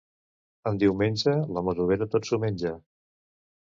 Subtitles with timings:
[0.71, 2.77] En diumenge, la masovera tot s'ho menja.